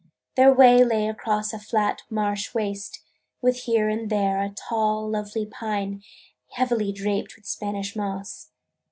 Their 0.35 0.51
way 0.51 0.83
lay 0.83 1.07
across 1.07 1.53
a 1.53 1.59
flat 1.59 2.01
marsh 2.09 2.55
waste, 2.55 3.01
with 3.39 3.55
here 3.65 3.87
and 3.87 4.09
there 4.09 4.41
a 4.41 4.49
tall, 4.49 5.07
lonely 5.07 5.45
pine, 5.45 6.01
heavily 6.53 6.91
draped 6.91 7.35
with 7.35 7.45
Spanish 7.45 7.95
moss. 7.95 8.49